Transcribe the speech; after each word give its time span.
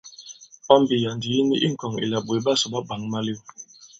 Pɔmbì 0.67 0.95
ya᷅ 1.03 1.13
ndī 1.17 1.27
i 1.39 1.41
ni 1.49 1.55
i 1.65 1.67
ŋkɔ̀ŋ 1.73 1.93
ìlà 2.03 2.17
ɓòt 2.25 2.39
ɓasò 2.45 2.67
ɓa 2.73 2.79
bwǎŋ 2.87 3.01
malew. 3.11 3.39